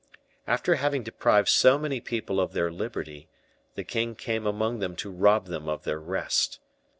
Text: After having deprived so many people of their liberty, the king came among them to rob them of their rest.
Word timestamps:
After 0.47 0.73
having 0.77 1.03
deprived 1.03 1.47
so 1.47 1.77
many 1.77 2.01
people 2.01 2.39
of 2.41 2.53
their 2.53 2.71
liberty, 2.71 3.29
the 3.75 3.83
king 3.83 4.15
came 4.15 4.47
among 4.47 4.79
them 4.79 4.95
to 4.95 5.11
rob 5.11 5.45
them 5.45 5.69
of 5.69 5.83
their 5.83 5.99
rest. 5.99 6.57